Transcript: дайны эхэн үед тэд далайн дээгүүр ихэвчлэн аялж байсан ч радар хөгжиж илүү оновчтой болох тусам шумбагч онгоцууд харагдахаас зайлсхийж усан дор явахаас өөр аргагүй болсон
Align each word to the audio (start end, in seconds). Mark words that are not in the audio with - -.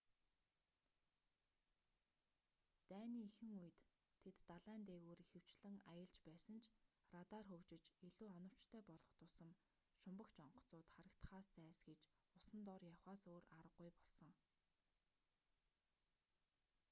дайны 2.91 3.19
эхэн 3.29 3.51
үед 3.61 3.77
тэд 4.23 4.37
далайн 4.51 4.83
дээгүүр 4.89 5.19
ихэвчлэн 5.25 5.77
аялж 5.93 6.15
байсан 6.27 6.57
ч 6.63 6.65
радар 7.15 7.43
хөгжиж 7.51 7.83
илүү 8.07 8.27
оновчтой 8.39 8.81
болох 8.89 9.07
тусам 9.19 9.51
шумбагч 10.01 10.35
онгоцууд 10.45 10.87
харагдахаас 10.93 11.45
зайлсхийж 11.55 12.03
усан 12.37 12.59
дор 12.67 12.81
явахаас 12.91 13.21
өөр 13.31 13.45
аргагүй 13.59 13.89
болсон 13.97 14.31